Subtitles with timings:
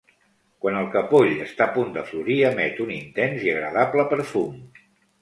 [0.63, 4.63] Quan el capoll està a punt de florir, emet un intens i agradable perfum.